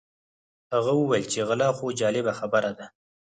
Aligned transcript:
هغه 0.73 0.91
وویل 0.95 1.25
چې 1.33 1.39
غلا 1.47 1.69
خو 1.77 1.85
جالبه 1.99 2.33
خبره 2.39 2.71
ده. 2.77 2.85